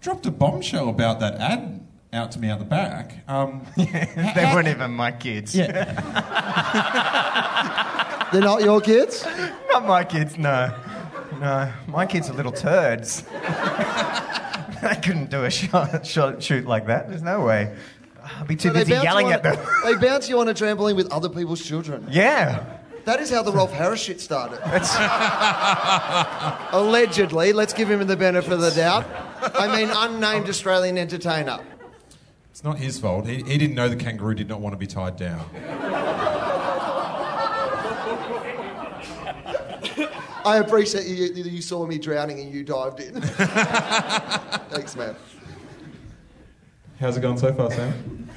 dropped 0.00 0.24
a 0.24 0.30
bombshell 0.30 0.88
about 0.88 1.20
that 1.20 1.34
ad 1.34 1.86
out 2.14 2.32
to 2.32 2.38
me 2.38 2.48
out 2.48 2.60
the 2.60 2.64
back. 2.64 3.22
Um, 3.28 3.66
they 3.76 4.50
weren't 4.54 4.68
even 4.68 4.92
my 4.92 5.12
kids. 5.12 5.54
Yeah. 5.54 5.84
They're 8.32 8.40
not 8.40 8.62
your 8.62 8.80
kids? 8.80 9.26
Not 9.68 9.84
my 9.84 10.02
kids, 10.02 10.38
no. 10.38 10.74
No, 11.42 11.70
my 11.88 12.06
kids 12.06 12.30
are 12.30 12.32
little 12.32 12.52
turds. 12.52 13.22
they 14.82 14.94
couldn't 15.02 15.30
do 15.30 15.44
a 15.44 15.50
shot, 15.50 16.06
shot, 16.06 16.42
shoot 16.42 16.66
like 16.66 16.86
that. 16.86 17.08
There's 17.08 17.22
no 17.22 17.44
way. 17.44 17.74
I'd 18.40 18.46
be 18.48 18.56
too 18.56 18.68
So 18.68 18.72
they 18.74 18.80
busy 18.80 18.92
bounce 18.92 19.04
you 19.04 19.08
yelling 19.10 19.26
on 19.26 19.32
at 19.34 19.40
a- 19.40 19.42
them. 19.56 19.66
They 19.84 19.94
bounce 20.06 20.28
you 20.28 20.40
on 20.40 20.48
a 20.48 20.54
trampoline 20.54 20.96
with 20.96 21.10
other 21.12 21.28
people's 21.28 21.64
children. 21.64 22.06
Yeah. 22.10 22.64
That 23.04 23.20
is 23.20 23.30
how 23.30 23.42
the 23.44 23.52
Rolf 23.52 23.72
Harris 23.72 24.00
shit 24.00 24.20
started. 24.20 24.58
Allegedly, 26.72 27.52
let's 27.52 27.72
give 27.72 27.88
him 27.88 28.04
the 28.06 28.16
benefit 28.16 28.52
of 28.52 28.60
the 28.60 28.72
doubt. 28.72 29.06
I 29.54 29.76
mean, 29.76 29.88
unnamed 29.94 30.48
Australian 30.48 30.98
entertainer. 30.98 31.60
it's 32.50 32.64
not 32.64 32.78
his 32.78 32.98
fault. 32.98 33.28
He, 33.28 33.36
he 33.44 33.58
didn't 33.58 33.76
know 33.76 33.88
the 33.88 33.94
kangaroo 33.94 34.34
did 34.34 34.48
not 34.48 34.60
want 34.60 34.72
to 34.72 34.76
be 34.76 34.88
tied 34.88 35.16
down. 35.16 35.46
I 40.46 40.58
appreciate 40.58 41.06
you, 41.06 41.24
you, 41.34 41.44
you 41.50 41.60
saw 41.60 41.84
me 41.86 41.98
drowning 41.98 42.38
and 42.38 42.54
you 42.54 42.62
dived 42.62 43.00
in. 43.00 43.20
Thanks, 43.20 44.94
man. 44.94 45.16
How's 47.00 47.16
it 47.16 47.20
going 47.20 47.36
so 47.36 47.52
far, 47.52 47.68
Sam? 47.72 48.28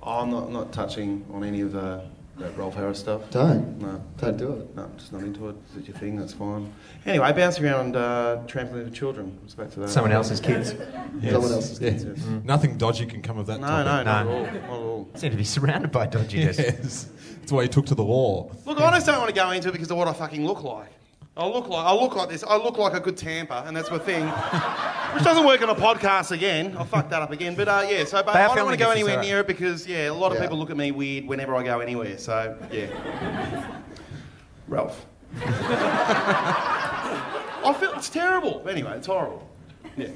Oh, 0.00 0.20
I'm 0.20 0.30
not, 0.30 0.52
not 0.52 0.72
touching 0.72 1.26
on 1.32 1.42
any 1.42 1.62
of 1.62 1.72
the, 1.72 2.04
that 2.38 2.56
Rolf 2.56 2.76
Harris 2.76 3.00
stuff. 3.00 3.28
Don't. 3.32 3.80
No. 3.80 4.00
Don't 4.18 4.36
do 4.36 4.52
it. 4.52 4.76
No, 4.76 4.84
I'm 4.84 4.96
just 4.96 5.12
not 5.12 5.22
into 5.24 5.48
it. 5.48 5.56
Is 5.72 5.78
it 5.78 5.88
your 5.88 5.96
thing? 5.96 6.14
That's 6.16 6.32
fine. 6.34 6.72
Anyway, 7.04 7.32
bouncing 7.32 7.64
around 7.64 7.96
uh, 7.96 8.42
trampoline 8.46 8.84
with 8.84 8.94
children. 8.94 9.36
Let's 9.42 9.54
back 9.54 9.70
to 9.72 9.80
that. 9.80 9.88
Someone 9.90 10.12
else's 10.12 10.38
kids. 10.38 10.70
Someone 11.28 11.52
else's 11.52 11.80
Yeah. 11.80 11.90
kids. 11.90 12.26
Nothing 12.44 12.78
dodgy 12.78 13.06
can 13.06 13.22
come 13.22 13.38
of 13.38 13.46
that 13.48 13.60
No, 13.60 13.66
topic. 13.66 13.86
no, 13.86 14.02
not 14.04 14.06
at 14.06 14.26
all. 14.28 14.42
Not 14.46 14.54
at 14.54 14.70
all. 14.70 15.08
Seem 15.16 15.32
to 15.32 15.36
be 15.36 15.42
surrounded 15.44 15.90
by 15.90 16.06
dodginess. 16.06 16.58
Yes. 16.58 17.08
That's 17.40 17.50
why 17.52 17.62
he 17.62 17.68
took 17.68 17.86
to 17.86 17.94
the 17.96 18.04
law. 18.04 18.50
Look, 18.64 18.80
I 18.80 18.90
just 18.92 19.06
don't 19.06 19.18
want 19.18 19.28
to 19.28 19.34
go 19.34 19.50
into 19.50 19.68
it 19.68 19.72
because 19.72 19.90
of 19.90 19.96
what 19.96 20.06
I 20.08 20.12
fucking 20.12 20.44
look 20.46 20.62
like. 20.64 20.90
I 21.38 21.46
look 21.46 21.68
like 21.68 21.84
I 21.84 21.92
look 21.92 22.16
like 22.16 22.30
this. 22.30 22.42
I 22.44 22.56
look 22.56 22.78
like 22.78 22.94
a 22.94 23.00
good 23.00 23.16
tamper, 23.18 23.62
and 23.66 23.76
that's 23.76 23.90
my 23.90 23.98
thing. 23.98 24.24
Which 25.14 25.22
doesn't 25.22 25.44
work 25.44 25.60
on 25.60 25.68
a 25.68 25.74
podcast 25.74 26.30
again. 26.30 26.74
I 26.78 26.84
fucked 26.84 27.10
that 27.10 27.20
up 27.20 27.30
again. 27.30 27.54
But 27.54 27.68
uh, 27.68 27.86
yeah, 27.88 28.04
so 28.04 28.22
but 28.22 28.34
I 28.36 28.54
don't 28.54 28.64
want 28.64 28.78
to 28.78 28.82
go 28.84 28.90
anywhere 28.90 29.20
near 29.20 29.40
it 29.40 29.46
because 29.46 29.86
yeah, 29.86 30.08
a 30.10 30.14
lot 30.14 30.32
of 30.32 30.38
Yeah. 30.38 30.44
people 30.44 30.56
look 30.58 30.70
at 30.70 30.76
me 30.78 30.92
weird 30.92 31.26
whenever 31.26 31.54
I 31.54 31.62
go 31.62 31.80
anywhere. 31.80 32.16
So 32.16 32.56
yeah, 32.72 33.80
Ralph. 34.68 35.04
I 37.64 37.74
feel 37.78 37.92
it's 37.92 38.08
terrible. 38.08 38.66
Anyway, 38.66 38.96
it's 38.96 39.06
horrible. 39.06 39.46
Yeah. 39.96 40.08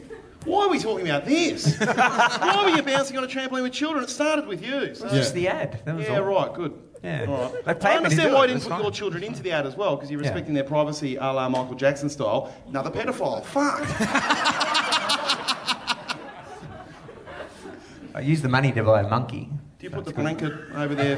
Why 0.47 0.63
are 0.65 0.69
we 0.71 0.79
talking 0.79 1.07
about 1.07 1.27
this? 1.27 1.79
Why 1.79 2.63
were 2.65 2.71
you 2.77 2.83
bouncing 2.83 3.19
on 3.19 3.25
a 3.25 3.27
trampoline 3.27 3.63
with 3.63 3.73
children? 3.75 4.03
It 4.05 4.09
started 4.09 4.47
with 4.47 4.65
you. 4.65 4.95
So. 4.95 5.07
Just 5.11 5.35
the 5.35 5.49
ad. 5.49 5.83
That 5.85 5.97
was 5.97 6.07
Yeah, 6.07 6.17
all. 6.21 6.25
right, 6.25 6.55
good. 6.55 6.73
Yeah. 7.03 7.27
All 7.29 7.53
right. 7.53 7.65
They 7.65 7.75
paid 7.75 7.87
I 7.87 7.97
understand 7.97 8.35
why 8.35 8.45
it, 8.45 8.49
you 8.49 8.55
didn't 8.55 8.63
put 8.65 8.71
fine. 8.73 8.83
your 8.83 8.91
children 8.91 9.23
into 9.25 9.43
the 9.43 9.53
ad 9.53 9.67
as 9.67 9.77
well, 9.77 9.97
because 9.97 10.11
you're 10.11 10.21
Yeah. 10.21 10.29
respecting 10.29 10.55
their 10.55 10.65
privacy 10.65 11.17
a 11.17 11.33
la 11.33 11.49
Michael 11.49 11.75
Jackson 11.75 12.11
style. 12.11 12.53
Another 12.69 12.91
pedophile. 12.91 13.45
Fuck. 13.45 13.81
I 18.15 18.21
used 18.21 18.43
the 18.43 18.49
money 18.49 18.73
to 18.73 18.83
buy 18.83 19.01
a 19.01 19.09
monkey. 19.09 19.49
Do 19.79 19.87
you 19.87 19.91
put 19.91 20.05
the 20.05 20.13
blanket 20.13 20.53
over 20.75 20.95
there? 20.95 21.17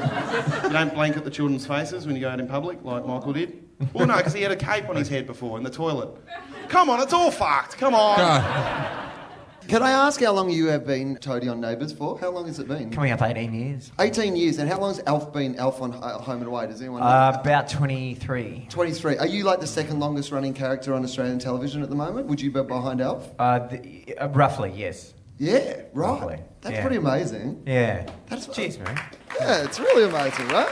You 0.63 0.69
don't 0.69 0.93
blanket 0.93 1.25
the 1.25 1.31
children's 1.31 1.67
faces 1.67 2.05
when 2.05 2.15
you 2.15 2.21
go 2.21 2.29
out 2.29 2.39
in 2.39 2.47
public, 2.47 2.81
like 2.83 3.05
Michael 3.05 3.33
did? 3.33 3.59
Well, 3.91 4.07
no, 4.07 4.15
because 4.15 4.33
he 4.33 4.41
had 4.41 4.51
a 4.51 4.55
cape 4.55 4.87
on 4.87 4.95
his 4.95 5.09
head 5.09 5.27
before 5.27 5.57
in 5.57 5.63
the 5.63 5.69
toilet. 5.69 6.09
Come 6.69 6.89
on, 6.89 7.01
it's 7.01 7.11
all 7.11 7.31
fucked. 7.31 7.77
Come 7.77 7.93
on. 7.93 8.99
Can 9.67 9.81
I 9.81 9.91
ask 9.91 10.19
how 10.21 10.33
long 10.33 10.49
you 10.49 10.67
have 10.67 10.85
been 10.85 11.15
Toadie 11.17 11.49
on 11.49 11.61
Neighbours 11.61 11.93
for? 11.93 12.19
How 12.19 12.29
long 12.29 12.45
has 12.47 12.59
it 12.59 12.67
been? 12.67 12.91
Coming 12.91 13.11
up 13.11 13.21
18 13.21 13.53
years. 13.53 13.91
18 13.99 14.35
years. 14.35 14.57
And 14.59 14.69
how 14.69 14.77
long 14.79 14.93
has 14.93 15.01
Alf 15.07 15.31
been 15.31 15.55
Alf 15.57 15.81
on 15.81 15.93
uh, 15.93 16.17
Home 16.19 16.39
and 16.39 16.47
Away? 16.47 16.67
Does 16.67 16.81
anyone 16.81 17.01
know? 17.01 17.07
Uh, 17.07 17.37
about 17.39 17.69
23. 17.69 18.67
23. 18.69 19.17
Are 19.17 19.27
you 19.27 19.43
like 19.43 19.59
the 19.59 19.67
second 19.67 19.99
longest 19.99 20.31
running 20.31 20.53
character 20.53 20.93
on 20.93 21.03
Australian 21.03 21.39
television 21.39 21.81
at 21.81 21.89
the 21.89 21.95
moment? 21.95 22.27
Would 22.27 22.41
you 22.41 22.51
be 22.51 22.61
behind 22.61 23.01
Alf? 23.01 23.31
Uh, 23.39 23.59
the, 23.59 24.17
uh, 24.17 24.27
roughly, 24.29 24.71
yes. 24.75 25.13
Yeah, 25.37 25.59
right. 25.59 25.87
Roughly, 25.93 26.39
That's 26.61 26.75
yeah. 26.75 26.81
pretty 26.81 26.97
amazing. 26.97 27.63
Yeah. 27.65 28.09
That's 28.27 28.47
Cheers, 28.47 28.79
man. 28.79 28.99
Yeah, 29.39 29.63
it's 29.63 29.79
really 29.79 30.03
amazing, 30.03 30.47
right? 30.49 30.67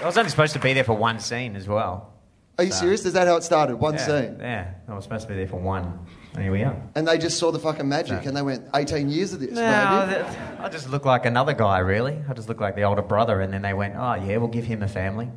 I 0.00 0.02
was 0.04 0.16
only 0.16 0.30
supposed 0.30 0.52
to 0.52 0.58
be 0.58 0.72
there 0.74 0.84
for 0.84 0.94
one 0.94 1.18
scene 1.18 1.56
as 1.56 1.66
well. 1.66 2.12
Are 2.58 2.64
you 2.64 2.72
serious? 2.72 3.04
Is 3.04 3.12
that 3.12 3.26
how 3.26 3.36
it 3.36 3.42
started? 3.42 3.76
One 3.76 3.94
yeah, 3.94 4.06
scene. 4.06 4.36
Yeah, 4.40 4.70
I 4.88 4.94
was 4.94 5.04
supposed 5.04 5.22
to 5.24 5.28
be 5.28 5.36
there 5.36 5.46
for 5.46 5.60
one. 5.60 6.06
And 6.32 6.42
here 6.42 6.52
we 6.52 6.62
are. 6.62 6.76
And 6.94 7.06
they 7.06 7.18
just 7.18 7.38
saw 7.38 7.50
the 7.50 7.58
fucking 7.58 7.88
magic 7.88 8.24
and 8.24 8.36
they 8.36 8.42
went, 8.42 8.64
18 8.74 9.08
years 9.08 9.32
of 9.32 9.40
this, 9.40 9.50
No, 9.50 9.56
that- 9.56 10.60
I 10.60 10.68
just 10.68 10.88
look 10.88 11.04
like 11.04 11.26
another 11.26 11.52
guy, 11.52 11.78
really. 11.78 12.18
I 12.28 12.32
just 12.32 12.48
look 12.48 12.60
like 12.60 12.74
the 12.74 12.82
older 12.82 13.02
brother, 13.02 13.40
and 13.40 13.52
then 13.52 13.62
they 13.62 13.74
went, 13.74 13.94
"Oh 13.96 14.14
yeah, 14.14 14.38
we'll 14.38 14.48
give 14.48 14.64
him 14.64 14.82
a 14.82 14.88
family." 14.88 15.28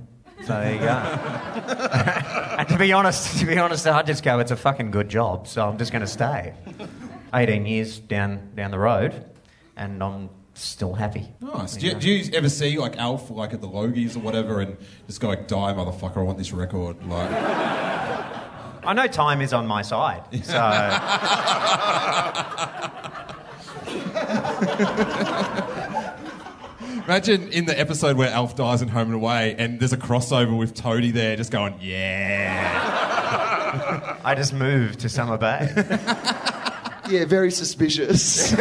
So 0.46 0.54
there 0.54 0.74
you 0.74 0.80
go. 0.80 0.86
and 2.58 2.68
to 2.70 2.78
be 2.78 2.94
honest, 2.94 3.40
to 3.40 3.46
be 3.46 3.58
honest, 3.58 3.86
I 3.86 4.02
just 4.02 4.24
go, 4.24 4.40
"It's 4.40 4.52
a 4.52 4.56
fucking 4.56 4.92
good 4.92 5.10
job," 5.10 5.48
so 5.48 5.68
I'm 5.68 5.78
just 5.78 5.92
going 5.92 6.02
to 6.02 6.08
stay. 6.08 6.54
18 7.34 7.66
years 7.66 8.00
down 8.00 8.50
down 8.56 8.72
the 8.72 8.80
road, 8.80 9.26
and 9.76 10.02
I'm 10.02 10.30
still 10.62 10.94
happy. 10.94 11.28
Nice. 11.42 11.78
Do 11.78 11.88
you, 11.88 11.96
do 11.96 12.10
you 12.10 12.32
ever 12.34 12.50
see 12.50 12.78
like 12.78 12.98
Alf 12.98 13.30
like 13.30 13.54
at 13.54 13.62
the 13.62 13.68
Logies 13.68 14.16
or 14.16 14.20
whatever 14.20 14.60
and 14.62 14.78
just 15.08 15.20
go 15.22 15.30
like, 15.30 15.48
die 15.48 15.74
motherfucker, 15.74 16.18
I 16.18 16.22
want 16.22 16.38
this 16.38 16.52
record. 16.52 17.04
Like, 17.06 17.32
I 17.32 18.94
know 18.94 19.08
time 19.08 19.42
is 19.42 19.54
on 19.54 19.68
my 19.68 19.82
side, 19.82 20.24
so 20.44 20.56
imagine 27.06 27.50
in 27.50 27.66
the 27.66 27.78
episode 27.80 28.18
where 28.18 28.30
Alf 28.30 28.56
dies 28.56 28.82
in 28.82 28.88
Home 28.90 29.08
and 29.08 29.16
Away 29.16 29.56
and 29.58 29.80
there's 29.80 29.94
a 29.94 29.98
crossover 29.98 30.58
with 30.58 30.74
Toadie 30.76 31.12
there 31.12 31.36
just 31.36 31.52
going, 31.52 31.76
yeah. 31.82 33.00
I 34.24 34.36
just 34.36 34.54
moved 34.54 35.00
to 35.02 35.10
Summer 35.10 35.38
Bay. 35.38 35.74
Yeah, 37.10 37.26
very 37.26 37.50
suspicious. 37.50 38.52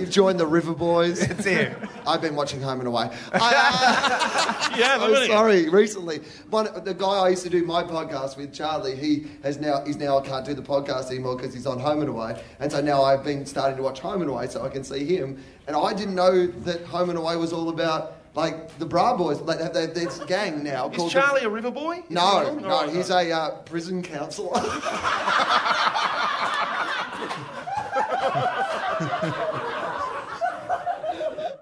You've 0.00 0.10
joined 0.10 0.40
the 0.40 0.46
River 0.46 0.74
Boys. 0.74 1.20
That's 1.26 1.46
it. 1.46 1.76
I've 2.06 2.20
been 2.20 2.34
watching 2.34 2.60
Home 2.62 2.80
and 2.80 2.88
Away. 2.88 3.10
I, 3.32 4.74
Yeah, 4.76 4.98
I'm 5.00 5.26
sorry. 5.26 5.68
Recently, 5.68 6.20
one 6.48 6.68
the 6.84 6.94
guy 6.94 7.06
I 7.06 7.28
used 7.28 7.42
to 7.42 7.50
do 7.50 7.64
my 7.64 7.82
podcast 7.82 8.36
with, 8.36 8.52
Charlie, 8.52 8.96
he 8.96 9.26
has 9.42 9.58
now 9.58 9.84
he's 9.84 9.96
now 9.96 10.18
I 10.18 10.26
can't 10.26 10.46
do 10.46 10.54
the 10.54 10.62
podcast 10.62 11.10
anymore 11.10 11.36
because 11.36 11.52
he's 11.52 11.66
on 11.66 11.78
Home 11.78 12.00
and 12.00 12.08
Away, 12.08 12.42
and 12.60 12.72
so 12.72 12.80
now 12.80 13.02
I've 13.02 13.22
been 13.22 13.44
starting 13.44 13.76
to 13.76 13.82
watch 13.82 14.00
Home 14.00 14.22
and 14.22 14.30
Away 14.30 14.46
so 14.46 14.64
I 14.64 14.70
can 14.70 14.84
see 14.84 15.04
him. 15.04 15.42
And 15.66 15.76
I 15.76 15.92
didn't 15.92 16.14
know 16.14 16.46
that 16.46 16.84
Home 16.86 17.10
and 17.10 17.18
Away 17.18 17.36
was 17.36 17.52
all 17.52 17.68
about 17.68 18.16
like 18.34 18.78
the 18.78 18.86
Bra 18.86 19.16
Boys. 19.16 19.40
Like 19.40 19.72
they 19.72 19.86
they, 19.86 19.92
this 19.92 20.18
gang 20.20 20.64
now 20.64 20.88
Is 20.88 20.96
called. 20.96 21.12
Charlie 21.12 21.42
a 21.42 21.48
river 21.48 21.70
boy? 21.70 22.02
He 22.08 22.14
no, 22.14 22.54
no, 22.54 22.88
he's 22.88 23.10
a 23.10 23.30
uh, 23.30 23.50
prison 23.62 24.02
counsellor. 24.02 24.54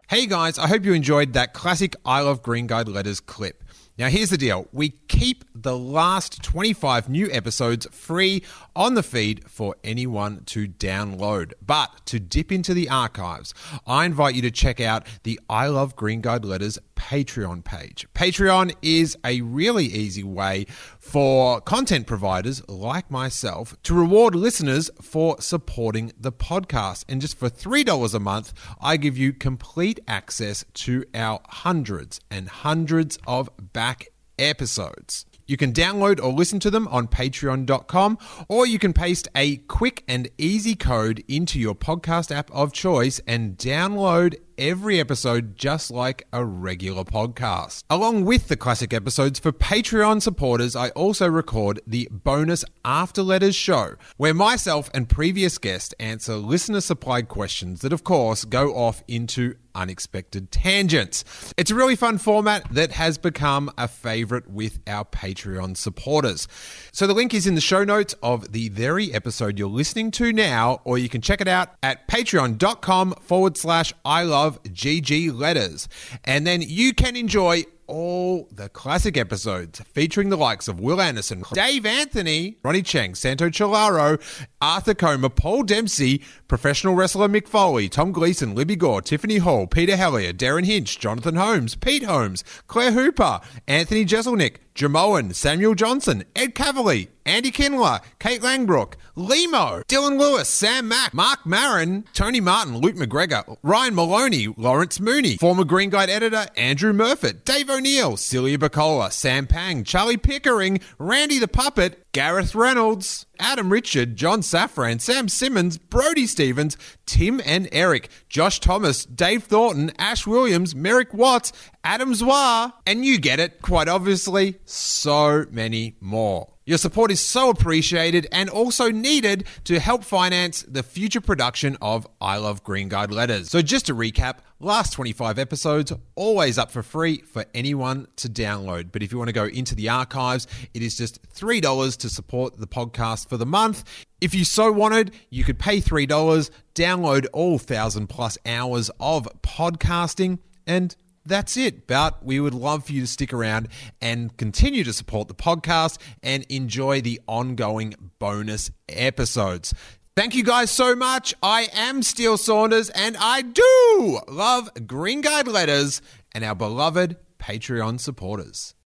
Hey 0.09 0.25
guys, 0.25 0.59
I 0.59 0.69
hope 0.69 0.87
you 0.87 0.95
enjoyed 0.95 1.35
that 1.35 1.53
classic 1.53 1.95
I 2.03 2.23
Love 2.23 2.43
Green 2.43 2.67
Guide 2.67 2.88
Letters 2.88 3.21
clip. 3.21 3.62
Now, 3.99 4.08
here's 4.08 4.30
the 4.30 4.38
deal 4.38 4.68
we 4.73 4.90
keep 5.08 5.44
the 5.56 5.76
last 5.76 6.40
25 6.44 7.08
new 7.08 7.28
episodes 7.32 7.85
free 7.90 8.44
on 8.76 8.94
the 8.94 9.02
feed 9.02 9.50
for 9.50 9.75
anyone 9.82 10.44
to 10.47 10.68
download. 10.68 11.52
But 11.66 12.06
to 12.06 12.20
dip 12.20 12.52
into 12.52 12.75
the 12.75 12.88
archives, 12.88 13.54
I 13.88 14.04
invite 14.04 14.37
you 14.37 14.42
to 14.42 14.52
check 14.52 14.80
out 14.80 15.04
the 15.25 15.40
I 15.50 15.66
Love 15.66 15.97
Green 15.97 16.20
Guide 16.20 16.44
Letters 16.44 16.78
Patreon 16.94 17.64
page. 17.64 18.06
Patreon 18.14 18.75
is 18.82 19.16
a 19.25 19.40
really 19.40 19.87
easy 19.87 20.23
way 20.23 20.66
for 20.99 21.61
content 21.61 22.06
providers 22.06 22.62
like 22.68 23.11
myself 23.11 23.75
to 23.85 23.94
reward 23.94 24.35
listeners 24.35 24.90
for 25.00 25.40
supporting 25.40 26.12
the 26.18 26.32
podcast. 26.32 27.04
And 27.08 27.20
just 27.20 27.38
for 27.38 27.49
$3 27.49 28.14
a 28.14 28.20
month, 28.20 28.52
I 28.80 28.97
give 28.97 29.16
you 29.16 29.32
complete 29.32 30.00
access 30.06 30.64
to 30.75 31.04
our 31.14 31.40
hundreds 31.49 32.20
and 32.30 32.49
hundreds 32.49 33.18
of 33.26 33.49
back 33.72 34.08
episodes. 34.38 35.26
You 35.46 35.56
can 35.56 35.72
download 35.72 36.22
or 36.22 36.30
listen 36.32 36.60
to 36.60 36.70
them 36.70 36.87
on 36.88 37.08
patreon.com, 37.08 38.18
or 38.48 38.66
you 38.66 38.78
can 38.78 38.92
paste 38.92 39.28
a 39.34 39.56
quick 39.56 40.04
and 40.06 40.28
easy 40.37 40.75
code 40.75 41.25
into 41.26 41.58
your 41.58 41.75
podcast 41.75 42.30
app 42.30 42.50
of 42.52 42.72
choice 42.72 43.18
and 43.26 43.56
download 43.56 44.37
every 44.59 45.00
episode 45.00 45.57
just 45.57 45.91
like 45.91 46.27
a 46.33 46.45
regular 46.45 47.05
podcast. 47.05 47.85
Along 47.88 48.25
with 48.25 48.49
the 48.49 48.57
classic 48.57 48.93
episodes 48.93 49.38
for 49.38 49.53
Patreon 49.53 50.21
supporters, 50.21 50.75
I 50.75 50.91
also 50.91 51.29
record 51.29 51.81
the 51.87 52.09
bonus 52.11 52.65
After 52.85 53.23
Letters 53.23 53.55
show, 53.55 53.95
where 54.17 54.35
myself 54.35 54.91
and 54.93 55.09
previous 55.09 55.57
guests 55.59 55.95
answer 56.00 56.35
listener 56.35 56.81
supplied 56.81 57.29
questions 57.29 57.81
that, 57.81 57.93
of 57.93 58.05
course, 58.05 58.45
go 58.45 58.75
off 58.75 59.03
into 59.07 59.55
unexpected 59.75 60.50
tangents. 60.50 61.25
It's 61.57 61.71
a 61.71 61.75
really 61.75 61.95
fun 61.95 62.19
format 62.19 62.69
that 62.73 62.93
has 62.93 63.17
become 63.17 63.71
a 63.79 63.87
favorite 63.87 64.50
with 64.50 64.81
our 64.87 65.05
Patreon 65.05 65.77
supporters. 65.77 66.49
So 66.93 67.07
the 67.07 67.15
link 67.15 67.33
is 67.33 67.47
in 67.47 67.55
the 67.55 67.61
show 67.61 67.85
notes 67.85 68.15
of 68.23 68.53
the 68.53 68.71
very 68.71 69.15
episode 69.15 69.59
you're 69.59 69.69
listening 69.69 70.11
to 70.12 70.33
now, 70.33 70.81
or 70.85 70.99
you 70.99 71.09
can 71.09 71.21
check 71.21 71.41
it 71.41 71.49
out 71.49 71.77
at 71.83 72.09
patreon.com 72.09 73.15
forward 73.21 73.57
slash 73.57 73.93
I 74.05 74.25
love 74.25 74.48
GG 74.64 75.38
letters. 75.38 75.88
And 76.25 76.47
then 76.47 76.62
you 76.62 76.93
can 76.93 77.17
enjoy 77.17 77.64
all 77.88 78.47
the 78.52 78.69
classic 78.69 79.17
episodes 79.17 79.81
featuring 79.81 80.28
the 80.28 80.37
likes 80.37 80.69
of 80.69 80.78
Wil 80.78 81.00
Anderson, 81.00 81.43
Dave 81.55 81.87
Anthony, 81.87 82.59
Ronny 82.62 82.83
Chieng, 82.83 83.17
Santo 83.17 83.49
Cilauro, 83.49 84.21
Arthur 84.61 84.95
Comer, 84.95 85.31
Paul 85.31 85.62
Dempsey, 85.64 86.23
professional 86.47 86.95
wrestler 86.95 87.28
Mick 87.28 87.49
Foley, 87.49 87.88
Tom 87.88 88.12
Gleeson, 88.12 88.55
Libby 88.55 88.76
Gore, 88.76 89.00
Tiffany 89.00 89.38
Hall, 89.38 89.67
Peter 89.67 89.97
Hellier, 89.97 90.35
Derryn 90.35 90.67
Hinch, 90.67 90.99
Jonathan 90.99 91.37
Holmes, 91.37 91.75
Pete 91.75 92.05
Holmes, 92.05 92.45
Claire 92.67 92.93
Hooper, 92.93 93.40
Anthony 93.67 94.05
Jeselnik, 94.05 94.57
Jamoan, 94.78 95.35
Samuel 95.35 95.75
Johnson, 95.75 96.23
Ed 96.37 96.54
Kavalee, 96.54 97.08
Andy 97.26 97.50
Kindler, 97.50 98.00
Kate 98.20 98.40
Langbroek, 98.40 98.94
Limo, 99.16 99.82
Dylan 99.88 100.20
Lewis, 100.20 100.49
Sam 100.49 100.87
Mack, 100.87 101.12
Marc 101.12 101.44
Maron, 101.44 102.04
Tony 102.14 102.40
Martin, 102.40 102.78
Luke 102.78 102.94
McGregor, 102.94 103.56
Ryan 103.64 103.97
Moloney, 103.97 104.54
Lawrence 104.56 105.00
Mooney, 105.00 105.37
former 105.37 105.64
Green 105.64 105.90
Guide 105.90 106.08
editor 106.08 106.47
Andrew 106.56 106.92
Murfitt, 106.92 107.44
Dave 107.44 107.68
O'Neill, 107.68 108.16
Celia 108.16 108.56
Pacquola, 108.56 109.11
Sam 109.11 109.49
Pang, 109.49 109.82
Charlie 109.82 110.16
Pickering, 110.16 110.78
Randy 110.99 111.40
the 111.40 111.49
Puppet, 111.49 112.12
Gareth 112.12 112.54
Reynolds, 112.54 113.26
Adam 113.38 113.73
Richard, 113.73 114.16
John 114.16 114.40
Safran, 114.40 115.00
Sam 115.00 115.28
Simmons, 115.28 115.78
Brody 115.78 116.26
Stevens, 116.26 116.76
Tim 117.07 117.40
and 117.45 117.68
Eric, 117.73 118.09
Josh 118.28 118.61
Thomas, 118.61 119.04
Dave 119.04 119.45
Thornton, 119.45 119.92
Ash 119.99 120.26
Williams, 120.26 120.75
Merrick 120.75 121.14
Watts, 121.14 121.52
Adam 121.85 122.14
Zwar, 122.14 122.73
and 122.87 123.04
you 123.04 123.18
get 123.18 123.40
it, 123.40 123.62
quite 123.62 123.88
obviously, 123.88 124.59
so 124.64 125.47
many 125.50 125.96
more. 126.01 126.58
Your 126.68 126.76
support 126.76 127.11
is 127.11 127.22
so 127.22 127.48
appreciated 127.48 128.26
and 128.31 128.50
also 128.50 128.90
needed 128.90 129.46
to 129.64 129.81
help 129.81 130.04
finance 130.04 130.66
the 130.68 130.83
future 130.83 131.22
production 131.22 131.78
of 131.81 132.07
I 132.20 132.37
Love 132.37 132.62
Green 132.62 132.90
Guide 132.90 133.11
Letters. 133.11 133.48
So, 133.48 133.62
just 133.62 133.87
to 133.87 133.94
recap, 133.94 134.40
last 134.61 134.92
25 134.92 135.38
episodes, 135.38 135.94
always 136.14 136.59
up 136.59 136.70
for 136.70 136.83
free 136.83 137.22
for 137.22 137.46
anyone 137.54 138.07
to 138.16 138.28
download. 138.28 138.92
But 138.92 139.02
if 139.02 139.12
you 139.12 139.16
want 139.16 139.28
to 139.28 139.33
go 139.33 139.46
into 139.46 139.74
the 139.74 139.88
archives, 139.88 140.46
it 140.74 140.83
is 140.83 140.94
just 140.94 141.22
$3 141.33 141.96
to 141.96 142.11
support 142.11 142.59
the 142.59 142.66
podcast 142.66 143.31
for 143.31 143.38
the 143.38 143.46
month. 143.46 143.83
If 144.20 144.35
you 144.35 144.44
so 144.44 144.70
wanted, 144.70 145.12
you 145.31 145.44
could 145.44 145.59
pay 145.59 145.81
$3, 145.81 146.50
download 146.74 147.26
all 147.33 147.52
1,000 147.52 148.09
plus 148.09 148.37
hours 148.44 148.90
of 149.00 149.26
podcasting, 149.40 150.38
and 150.66 150.94
that's 151.29 151.57
it. 151.57 151.87
But 151.87 152.25
we 152.25 152.41
would 152.41 152.55
love 152.55 152.87
for 152.87 152.93
you 152.93 153.03
to 153.03 153.07
stick 153.07 153.33
around 153.33 153.69
and 154.01 154.37
continue 154.37 154.85
to 154.85 154.93
support 154.93 155.29
the 155.29 155.35
podcast 155.35 155.99
and 156.23 156.45
enjoy 156.49 157.01
the 157.01 157.21
ongoing 157.27 157.95
bonus 158.19 158.71
episodes. 158.88 159.75
Thank 160.17 160.35
you 160.35 160.43
guys 160.43 160.71
so 160.71 160.97
much. 160.97 161.35
I 161.43 161.69
am 161.73 162.03
Steele 162.03 162.37
Saunders 162.37 162.91
and 162.91 163.17
I 163.21 163.43
do 163.43 164.21
love 164.27 164.69
Green 164.87 165.21
Guide 165.21 165.47
Letters 165.47 166.03
and 166.33 166.45
our 166.45 166.57
beloved 166.57 167.17
Patreon 167.38 168.01
supporters. 168.01 168.75